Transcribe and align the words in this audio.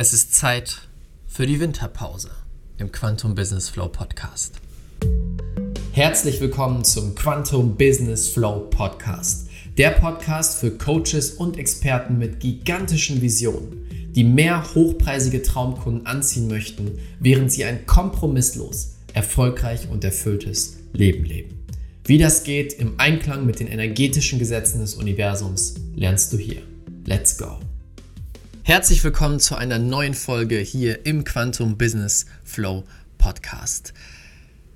Es 0.00 0.12
ist 0.12 0.32
Zeit 0.32 0.82
für 1.26 1.44
die 1.44 1.58
Winterpause 1.58 2.30
im 2.78 2.92
Quantum 2.92 3.34
Business 3.34 3.68
Flow 3.68 3.88
Podcast. 3.88 4.54
Herzlich 5.90 6.40
willkommen 6.40 6.84
zum 6.84 7.16
Quantum 7.16 7.76
Business 7.76 8.28
Flow 8.28 8.68
Podcast. 8.70 9.48
Der 9.76 9.90
Podcast 9.90 10.60
für 10.60 10.70
Coaches 10.70 11.32
und 11.32 11.58
Experten 11.58 12.16
mit 12.16 12.38
gigantischen 12.38 13.20
Visionen, 13.20 14.12
die 14.14 14.22
mehr 14.22 14.72
hochpreisige 14.72 15.42
Traumkunden 15.42 16.06
anziehen 16.06 16.46
möchten, 16.46 17.00
während 17.18 17.50
sie 17.50 17.64
ein 17.64 17.84
kompromisslos, 17.84 18.98
erfolgreich 19.14 19.88
und 19.90 20.04
erfülltes 20.04 20.76
Leben 20.92 21.24
leben. 21.24 21.64
Wie 22.04 22.18
das 22.18 22.44
geht 22.44 22.72
im 22.72 23.00
Einklang 23.00 23.46
mit 23.46 23.58
den 23.58 23.66
energetischen 23.66 24.38
Gesetzen 24.38 24.78
des 24.78 24.94
Universums, 24.94 25.74
lernst 25.96 26.32
du 26.32 26.38
hier. 26.38 26.62
Let's 27.04 27.36
go! 27.36 27.58
Herzlich 28.68 29.02
willkommen 29.02 29.40
zu 29.40 29.56
einer 29.56 29.78
neuen 29.78 30.12
Folge 30.12 30.58
hier 30.58 31.06
im 31.06 31.24
Quantum 31.24 31.78
Business 31.78 32.26
Flow 32.44 32.84
Podcast. 33.16 33.94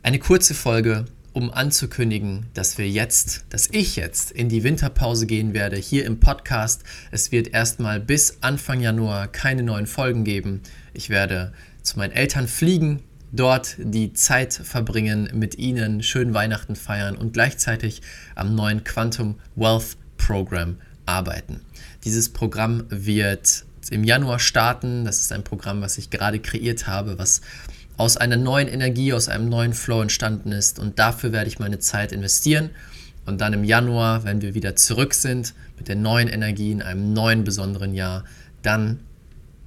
Eine 0.03 0.19
kurze 0.19 0.55
Folge, 0.55 1.05
um 1.35 1.51
anzukündigen, 1.51 2.47
dass 2.55 2.79
wir 2.79 2.89
jetzt, 2.89 3.45
dass 3.51 3.69
ich 3.71 3.97
jetzt 3.97 4.31
in 4.31 4.49
die 4.49 4.65
Winterpause 4.65 5.27
gehen 5.27 5.53
werde 5.53 5.77
hier 5.77 6.07
im 6.07 6.21
Podcast. 6.21 6.85
Es 7.11 7.33
wird 7.33 7.49
erstmal 7.49 8.01
bis 8.01 8.39
Anfang 8.41 8.81
Januar 8.81 9.29
keine 9.29 9.63
neuen 9.63 9.87
Folgen 9.87 10.25
geben. 10.25 10.63
Ich 10.95 11.11
werde 11.11 11.53
zu 11.83 11.99
meinen 11.99 12.13
Eltern 12.13 12.49
fliegen, 12.49 13.03
dort 13.31 13.77
die 13.77 14.15
Zeit 14.15 14.55
verbringen, 14.55 15.29
mit 15.35 15.59
ihnen 15.59 16.03
schön 16.03 16.33
Weihnachten 16.33 16.77
feiern 16.77 17.15
und 17.15 17.35
gleichzeitig 17.35 18.01
am 18.37 18.55
neuen 18.55 18.85
Quantum 18.85 19.39
Wealth 19.55 19.99
Program 20.17 20.79
arbeiten. 21.05 21.61
Dieses 22.05 22.31
Programm 22.31 22.85
wird 22.89 23.67
im 23.91 24.05
Januar 24.05 24.39
starten. 24.39 25.05
Das 25.05 25.21
ist 25.21 25.33
ein 25.33 25.45
Programm, 25.45 25.81
was 25.81 25.99
ich 25.99 26.11
gerade 26.11 26.39
kreiert 26.39 26.87
habe, 26.87 27.19
was 27.19 27.41
aus 27.97 28.17
einer 28.17 28.37
neuen 28.37 28.69
Energie, 28.69 29.13
aus 29.13 29.29
einem 29.29 29.49
neuen 29.49 29.75
Flow 29.75 30.03
entstanden 30.03 30.53
ist. 30.53 30.79
Und 30.79 30.99
dafür 30.99 31.33
werde 31.33 31.49
ich 31.49 31.59
meine 31.59 31.79
Zeit 31.79 32.13
investieren. 32.13 32.71
Und 33.25 33.41
dann 33.41 33.53
im 33.53 33.65
Januar, 33.65 34.25
wenn 34.25 34.43
wir 34.43 34.55
wieder 34.55 34.75
zurück 34.77 35.15
sind 35.15 35.55
mit 35.79 35.89
der 35.89 35.97
neuen 35.97 36.29
Energie 36.29 36.73
in 36.73 36.83
einem 36.83 37.13
neuen 37.13 37.45
besonderen 37.45 37.95
Jahr, 37.95 38.25
dann 38.63 39.01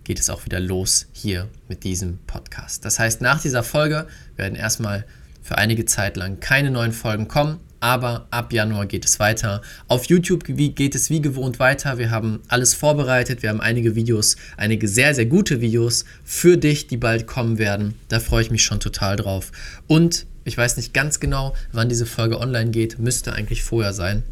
geht 0.03 0.19
es 0.19 0.29
auch 0.29 0.45
wieder 0.45 0.59
los 0.59 1.07
hier 1.13 1.47
mit 1.67 1.83
diesem 1.83 2.19
Podcast. 2.27 2.85
Das 2.85 3.00
heißt, 3.00 3.22
nach 3.22 3.41
dieser 3.41 3.63
Folge 3.63 4.07
werden 4.35 4.55
erstmal 4.55 5.05
für 5.41 5.57
einige 5.57 5.85
Zeit 5.85 6.17
lang 6.17 6.39
keine 6.39 6.72
neuen 6.72 6.91
Folgen 6.91 7.27
kommen 7.27 7.59
aber 7.86 8.25
ab 8.31 8.52
Januar 8.52 8.88
geht 8.88 9.05
es 9.05 9.19
weiter. 9.19 9.61
Auf 9.88 10.05
YouTube 10.05 10.44
geht 10.44 10.95
es 10.95 11.11
wie 11.11 11.22
gewohnt 11.22 11.59
weiter. 11.59 12.00
Wir 12.00 12.09
haben 12.09 12.41
alles 12.47 12.73
vorbereitet. 12.73 13.44
Wir 13.44 13.50
haben 13.52 13.61
einige 13.61 13.94
Videos, 13.94 14.38
einige 14.58 14.88
sehr, 14.88 15.14
sehr 15.14 15.28
gute 15.28 15.61
Videos 15.61 16.03
für 16.23 16.58
dich, 16.58 16.88
die 16.88 16.97
bald 16.97 17.28
kommen 17.28 17.59
werden. 17.59 17.94
Da 18.08 18.19
freue 18.19 18.41
ich 18.41 18.50
mich 18.50 18.63
schon 18.63 18.80
total 18.80 19.17
drauf. 19.17 19.52
Und 19.86 20.25
ich 20.45 20.58
weiß 20.58 20.78
nicht 20.78 20.95
ganz 20.95 21.19
genau, 21.19 21.56
wann 21.73 21.88
diese 21.88 22.08
Folge 22.08 22.39
online 22.39 22.72
geht. 22.72 22.97
Müsste 22.97 23.33
eigentlich 23.33 23.61
vorher 23.61 23.94
sein. 23.94 24.23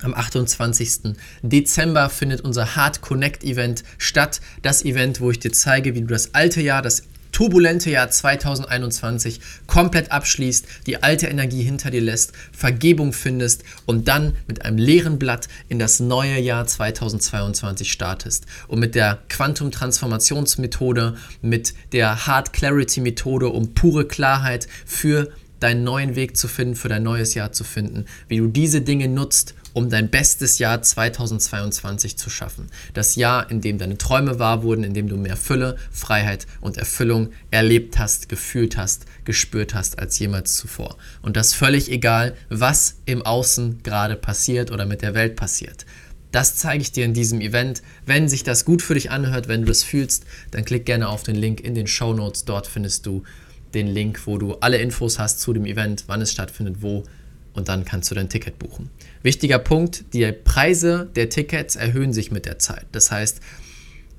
Am 0.00 0.12
28. 0.12 1.14
Dezember 1.42 2.10
findet 2.10 2.40
unser 2.40 2.74
Hard 2.74 3.00
Connect 3.00 3.44
Event 3.44 3.84
statt. 3.96 4.40
Das 4.62 4.84
Event, 4.84 5.20
wo 5.20 5.30
ich 5.30 5.38
dir 5.38 5.52
zeige, 5.52 5.94
wie 5.94 6.00
du 6.00 6.08
das 6.08 6.34
alte 6.34 6.60
Jahr, 6.60 6.82
das 6.82 7.04
turbulente 7.32 7.90
Jahr 7.90 8.10
2021 8.10 9.40
komplett 9.66 10.12
abschließt, 10.12 10.66
die 10.86 11.02
alte 11.02 11.26
Energie 11.26 11.62
hinter 11.62 11.90
dir 11.90 12.02
lässt, 12.02 12.32
Vergebung 12.52 13.12
findest 13.12 13.64
und 13.86 14.06
dann 14.08 14.36
mit 14.46 14.64
einem 14.64 14.78
leeren 14.78 15.18
Blatt 15.18 15.48
in 15.68 15.78
das 15.78 15.98
neue 15.98 16.38
Jahr 16.38 16.66
2022 16.66 17.90
startest. 17.90 18.46
Und 18.68 18.78
mit 18.78 18.94
der 18.94 19.18
Quantum-Transformationsmethode, 19.28 21.16
mit 21.40 21.74
der 21.92 22.26
Hard 22.26 22.52
Clarity-Methode, 22.52 23.48
um 23.48 23.74
pure 23.74 24.06
Klarheit 24.06 24.68
für 24.86 25.32
deinen 25.62 25.84
neuen 25.84 26.16
Weg 26.16 26.36
zu 26.36 26.48
finden, 26.48 26.74
für 26.74 26.88
dein 26.88 27.02
neues 27.02 27.34
Jahr 27.34 27.52
zu 27.52 27.64
finden, 27.64 28.06
wie 28.28 28.38
du 28.38 28.48
diese 28.48 28.80
Dinge 28.80 29.08
nutzt, 29.08 29.54
um 29.72 29.90
dein 29.90 30.10
bestes 30.10 30.58
Jahr 30.58 30.82
2022 30.82 32.16
zu 32.16 32.30
schaffen. 32.30 32.68
Das 32.94 33.16
Jahr, 33.16 33.50
in 33.50 33.60
dem 33.60 33.78
deine 33.78 33.98
Träume 33.98 34.38
wahr 34.38 34.62
wurden, 34.62 34.84
in 34.84 34.94
dem 34.94 35.08
du 35.08 35.16
mehr 35.16 35.36
Fülle, 35.36 35.76
Freiheit 35.90 36.46
und 36.60 36.76
Erfüllung 36.76 37.32
erlebt 37.50 37.98
hast, 37.98 38.28
gefühlt 38.28 38.76
hast, 38.76 39.06
gespürt 39.24 39.74
hast 39.74 39.98
als 39.98 40.18
jemals 40.18 40.54
zuvor. 40.54 40.96
Und 41.22 41.36
das 41.36 41.54
völlig 41.54 41.90
egal, 41.90 42.34
was 42.48 42.96
im 43.06 43.22
Außen 43.22 43.82
gerade 43.82 44.16
passiert 44.16 44.70
oder 44.70 44.86
mit 44.86 45.02
der 45.02 45.14
Welt 45.14 45.36
passiert. 45.36 45.86
Das 46.32 46.56
zeige 46.56 46.80
ich 46.80 46.92
dir 46.92 47.04
in 47.04 47.12
diesem 47.12 47.42
Event. 47.42 47.82
Wenn 48.06 48.28
sich 48.28 48.42
das 48.42 48.64
gut 48.64 48.80
für 48.80 48.94
dich 48.94 49.10
anhört, 49.10 49.48
wenn 49.48 49.60
du 49.62 49.66
das 49.66 49.82
fühlst, 49.82 50.24
dann 50.50 50.64
klick 50.64 50.86
gerne 50.86 51.08
auf 51.08 51.22
den 51.22 51.36
Link 51.36 51.60
in 51.60 51.74
den 51.74 51.86
Show 51.86 52.14
Notes. 52.14 52.46
Dort 52.46 52.66
findest 52.66 53.04
du 53.04 53.22
den 53.74 53.86
Link, 53.86 54.26
wo 54.26 54.38
du 54.38 54.54
alle 54.54 54.78
Infos 54.78 55.18
hast 55.18 55.40
zu 55.40 55.52
dem 55.52 55.66
Event, 55.66 56.04
wann 56.06 56.22
es 56.22 56.32
stattfindet, 56.32 56.76
wo 56.80 57.04
und 57.54 57.68
dann 57.68 57.84
kannst 57.84 58.10
du 58.10 58.14
dein 58.14 58.28
Ticket 58.28 58.58
buchen. 58.58 58.90
Wichtiger 59.22 59.58
Punkt, 59.58 60.04
die 60.12 60.30
Preise 60.32 61.10
der 61.14 61.28
Tickets 61.28 61.76
erhöhen 61.76 62.12
sich 62.12 62.30
mit 62.30 62.46
der 62.46 62.58
Zeit. 62.58 62.86
Das 62.92 63.10
heißt, 63.10 63.40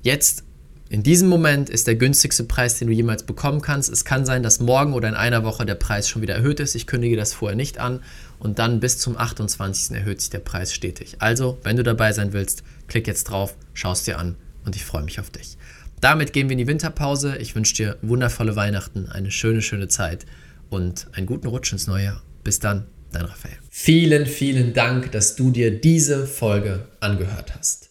jetzt 0.02 0.44
in 0.90 1.02
diesem 1.02 1.28
Moment 1.28 1.70
ist 1.70 1.86
der 1.86 1.96
günstigste 1.96 2.44
Preis, 2.44 2.78
den 2.78 2.88
du 2.88 2.94
jemals 2.94 3.24
bekommen 3.24 3.62
kannst. 3.62 3.90
Es 3.90 4.04
kann 4.04 4.26
sein, 4.26 4.42
dass 4.42 4.60
morgen 4.60 4.92
oder 4.92 5.08
in 5.08 5.14
einer 5.14 5.42
Woche 5.42 5.64
der 5.64 5.74
Preis 5.74 6.08
schon 6.08 6.22
wieder 6.22 6.34
erhöht 6.34 6.60
ist. 6.60 6.74
Ich 6.74 6.86
kündige 6.86 7.16
das 7.16 7.32
vorher 7.32 7.56
nicht 7.56 7.78
an 7.78 8.00
und 8.38 8.58
dann 8.58 8.80
bis 8.80 8.98
zum 8.98 9.16
28. 9.16 9.96
erhöht 9.96 10.20
sich 10.20 10.30
der 10.30 10.40
Preis 10.40 10.74
stetig. 10.74 11.16
Also, 11.18 11.58
wenn 11.62 11.76
du 11.76 11.82
dabei 11.82 12.12
sein 12.12 12.32
willst, 12.32 12.62
klick 12.86 13.06
jetzt 13.06 13.24
drauf, 13.24 13.56
schau 13.72 13.92
es 13.92 14.04
dir 14.04 14.18
an 14.18 14.36
und 14.64 14.76
ich 14.76 14.84
freue 14.84 15.02
mich 15.02 15.18
auf 15.18 15.30
dich. 15.30 15.56
Damit 16.00 16.34
gehen 16.34 16.48
wir 16.48 16.52
in 16.52 16.58
die 16.58 16.66
Winterpause. 16.66 17.38
Ich 17.38 17.56
wünsche 17.56 17.74
dir 17.74 17.96
wundervolle 18.02 18.54
Weihnachten, 18.54 19.08
eine 19.08 19.30
schöne, 19.30 19.62
schöne 19.62 19.88
Zeit 19.88 20.26
und 20.68 21.08
einen 21.12 21.26
guten 21.26 21.46
Rutsch 21.46 21.72
ins 21.72 21.86
neue 21.86 22.04
Jahr. 22.04 22.22
Bis 22.44 22.58
dann 22.58 22.86
dein 23.14 23.24
Raphael. 23.24 23.58
Vielen, 23.70 24.26
vielen 24.26 24.72
Dank, 24.72 25.12
dass 25.12 25.36
du 25.36 25.50
dir 25.50 25.70
diese 25.80 26.26
Folge 26.26 26.88
angehört 27.00 27.54
hast. 27.56 27.90